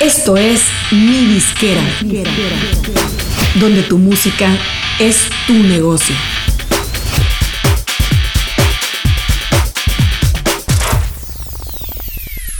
[0.00, 0.62] Esto es
[0.92, 1.82] Mi Disquera,
[3.58, 4.56] donde tu música
[5.00, 6.14] es tu negocio.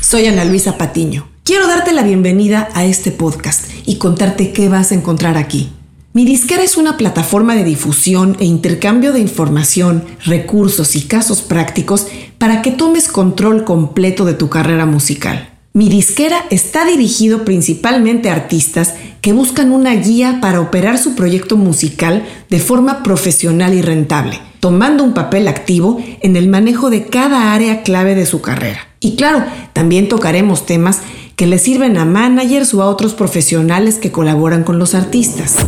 [0.00, 1.28] Soy Ana Luisa Patiño.
[1.44, 5.70] Quiero darte la bienvenida a este podcast y contarte qué vas a encontrar aquí.
[6.14, 12.08] Mi disquera es una plataforma de difusión e intercambio de información, recursos y casos prácticos
[12.38, 15.57] para que tomes control completo de tu carrera musical.
[15.78, 21.56] Mi disquera está dirigido principalmente a artistas que buscan una guía para operar su proyecto
[21.56, 27.54] musical de forma profesional y rentable, tomando un papel activo en el manejo de cada
[27.54, 28.88] área clave de su carrera.
[28.98, 30.98] Y claro, también tocaremos temas
[31.36, 35.58] que le sirven a managers o a otros profesionales que colaboran con los artistas.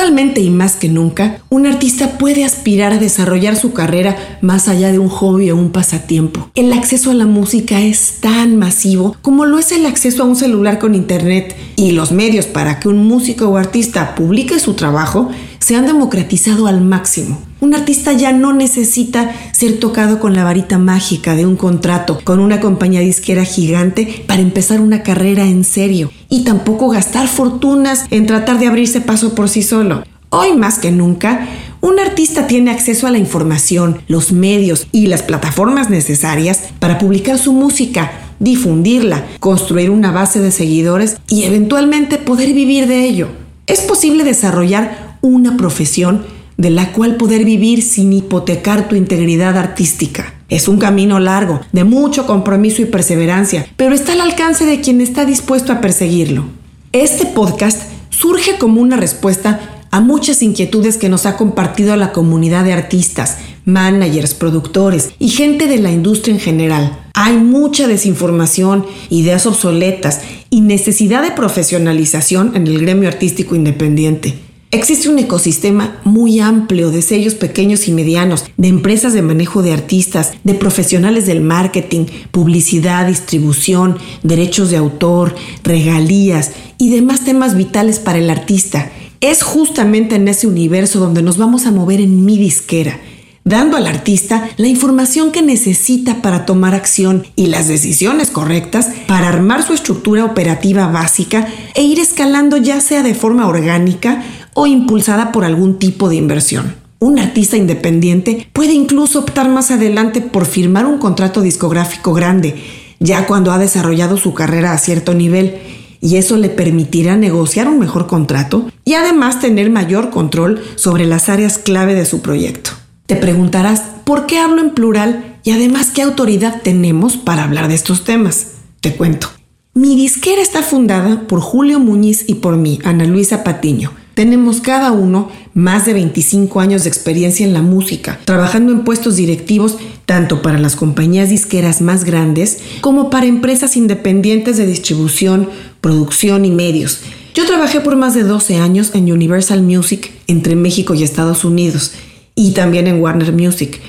[0.00, 4.90] Actualmente y más que nunca, un artista puede aspirar a desarrollar su carrera más allá
[4.92, 6.50] de un hobby o un pasatiempo.
[6.54, 10.36] El acceso a la música es tan masivo como lo es el acceso a un
[10.36, 15.28] celular con internet y los medios para que un músico o artista publique su trabajo
[15.58, 17.49] se han democratizado al máximo.
[17.60, 22.40] Un artista ya no necesita ser tocado con la varita mágica de un contrato con
[22.40, 28.26] una compañía disquera gigante para empezar una carrera en serio y tampoco gastar fortunas en
[28.26, 30.04] tratar de abrirse paso por sí solo.
[30.30, 31.46] Hoy más que nunca,
[31.82, 37.36] un artista tiene acceso a la información, los medios y las plataformas necesarias para publicar
[37.36, 43.28] su música, difundirla, construir una base de seguidores y eventualmente poder vivir de ello.
[43.66, 46.24] Es posible desarrollar una profesión
[46.60, 50.34] de la cual poder vivir sin hipotecar tu integridad artística.
[50.50, 55.00] Es un camino largo, de mucho compromiso y perseverancia, pero está al alcance de quien
[55.00, 56.44] está dispuesto a perseguirlo.
[56.92, 57.80] Este podcast
[58.10, 63.38] surge como una respuesta a muchas inquietudes que nos ha compartido la comunidad de artistas,
[63.64, 66.98] managers, productores y gente de la industria en general.
[67.14, 74.49] Hay mucha desinformación, ideas obsoletas y necesidad de profesionalización en el gremio artístico independiente.
[74.72, 79.72] Existe un ecosistema muy amplio de sellos pequeños y medianos, de empresas de manejo de
[79.72, 87.98] artistas, de profesionales del marketing, publicidad, distribución, derechos de autor, regalías y demás temas vitales
[87.98, 88.92] para el artista.
[89.20, 93.00] Es justamente en ese universo donde nos vamos a mover en mi disquera,
[93.42, 99.28] dando al artista la información que necesita para tomar acción y las decisiones correctas para
[99.28, 104.22] armar su estructura operativa básica e ir escalando ya sea de forma orgánica
[104.60, 106.74] o impulsada por algún tipo de inversión.
[106.98, 112.62] Un artista independiente puede incluso optar más adelante por firmar un contrato discográfico grande,
[112.98, 115.56] ya cuando ha desarrollado su carrera a cierto nivel,
[116.02, 121.30] y eso le permitirá negociar un mejor contrato y además tener mayor control sobre las
[121.30, 122.72] áreas clave de su proyecto.
[123.06, 127.76] Te preguntarás, ¿por qué hablo en plural y además qué autoridad tenemos para hablar de
[127.76, 128.48] estos temas?
[128.82, 129.28] Te cuento.
[129.72, 134.92] Mi disquera está fundada por Julio Muñiz y por mí, Ana Luisa Patiño tenemos cada
[134.92, 140.42] uno más de 25 años de experiencia en la música, trabajando en puestos directivos tanto
[140.42, 145.48] para las compañías disqueras más grandes como para empresas independientes de distribución,
[145.80, 147.00] producción y medios.
[147.34, 151.92] Yo trabajé por más de 12 años en Universal Music entre México y Estados Unidos
[152.34, 153.80] y también en Warner Music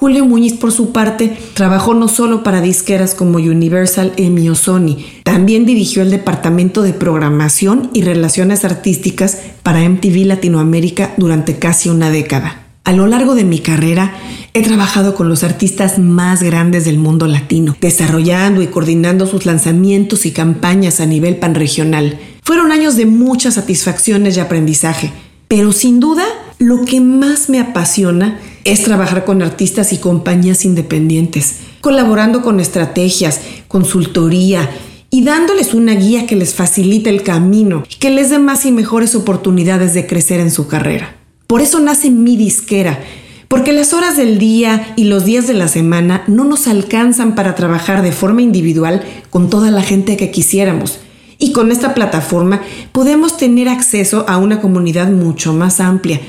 [0.00, 4.96] Julio Muñiz, por su parte, trabajó no solo para disqueras como Universal, EMI o Sony,
[5.24, 12.08] también dirigió el departamento de programación y relaciones artísticas para MTV Latinoamérica durante casi una
[12.08, 12.62] década.
[12.84, 14.14] A lo largo de mi carrera,
[14.54, 20.24] he trabajado con los artistas más grandes del mundo latino, desarrollando y coordinando sus lanzamientos
[20.24, 22.18] y campañas a nivel panregional.
[22.42, 25.12] Fueron años de muchas satisfacciones y aprendizaje,
[25.46, 26.24] pero sin duda
[26.60, 33.40] lo que más me apasiona es trabajar con artistas y compañías independientes, colaborando con estrategias,
[33.66, 34.68] consultoría
[35.08, 38.72] y dándoles una guía que les facilite el camino y que les dé más y
[38.72, 41.16] mejores oportunidades de crecer en su carrera.
[41.46, 43.00] Por eso nace mi disquera,
[43.48, 47.54] porque las horas del día y los días de la semana no nos alcanzan para
[47.54, 50.98] trabajar de forma individual con toda la gente que quisiéramos.
[51.38, 52.60] Y con esta plataforma
[52.92, 56.20] podemos tener acceso a una comunidad mucho más amplia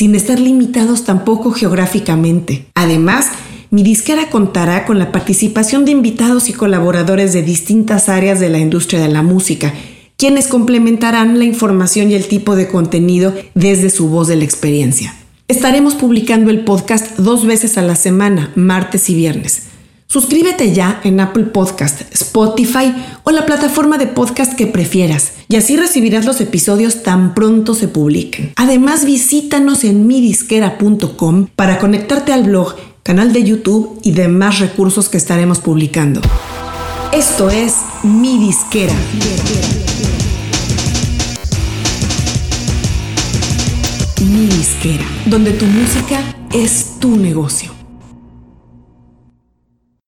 [0.00, 2.64] sin estar limitados tampoco geográficamente.
[2.74, 3.26] Además,
[3.70, 8.58] mi disquera contará con la participación de invitados y colaboradores de distintas áreas de la
[8.58, 9.74] industria de la música,
[10.16, 15.14] quienes complementarán la información y el tipo de contenido desde su voz de la experiencia.
[15.48, 19.64] Estaremos publicando el podcast dos veces a la semana, martes y viernes.
[20.10, 22.92] Suscríbete ya en Apple Podcast, Spotify
[23.22, 27.86] o la plataforma de podcast que prefieras y así recibirás los episodios tan pronto se
[27.86, 28.52] publiquen.
[28.56, 32.74] Además, visítanos en midisquera.com para conectarte al blog,
[33.04, 36.20] canal de YouTube y demás recursos que estaremos publicando.
[37.12, 38.94] Esto es Mi Disquera.
[44.28, 46.20] Mi Disquera, donde tu música
[46.52, 47.79] es tu negocio.